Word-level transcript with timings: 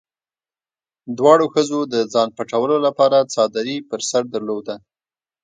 دواړو 1.17 1.45
ښځو 1.53 1.79
د 1.93 1.95
ځان 2.13 2.29
پټولو 2.37 2.75
لپاره 2.85 3.29
څادري 3.33 3.77
په 3.89 3.95
سر 4.09 4.23
درلوده. 4.33 4.75